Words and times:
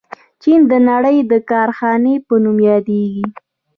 چین 0.41 0.59
د 0.71 0.73
نړۍ 0.89 1.17
د 1.31 1.33
کارخانې 1.49 2.15
په 2.27 2.35
نوم 2.43 2.57
یادیږي. 2.69 3.25